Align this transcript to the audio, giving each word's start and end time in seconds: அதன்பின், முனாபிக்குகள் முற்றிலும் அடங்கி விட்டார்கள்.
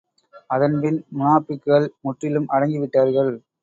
அதன்பின், 0.49 0.97
முனாபிக்குகள் 1.13 1.87
முற்றிலும் 2.01 2.51
அடங்கி 2.51 2.79
விட்டார்கள். 2.79 3.33